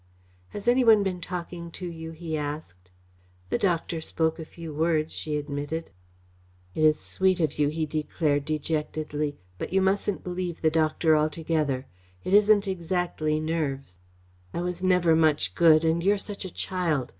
[0.49, 2.89] "Has any one been talking to you?" he asked.
[3.51, 5.91] "The doctor spoke a few words," she admitted.
[6.73, 11.85] "It is sweet of you," he declared dejectedly, "but you mustn't believe the doctor altogether.
[12.23, 13.99] It isn't exactly nerves.
[14.55, 17.09] I was never much good and you're such a child.